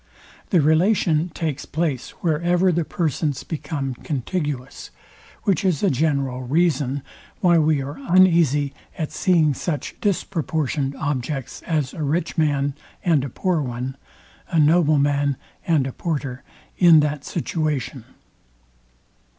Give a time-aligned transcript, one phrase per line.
[0.49, 4.89] The relation takes place wherever the persons become contiguous;
[5.43, 7.03] which is a general reason
[7.39, 12.73] why we are uneasy at seeing such disproportioned objects, as a rich man
[13.05, 13.95] and a poor one,
[14.49, 15.37] a nobleman
[15.67, 16.41] and a porter,
[16.79, 18.03] in that situation.